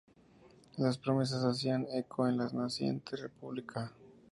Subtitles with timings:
[0.77, 3.93] Las promesas hacían eco en la naciente república.